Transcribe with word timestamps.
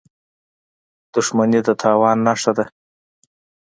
•دښمني 1.13 1.59
د 1.67 1.69
تاوان 1.81 2.17
نښه 2.25 2.51
ده. 2.57 2.65